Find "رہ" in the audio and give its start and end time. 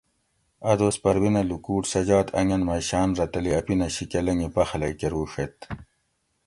3.17-3.25